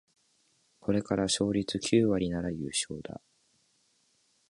[0.79, 3.21] ここから勝率九割なら優勝だ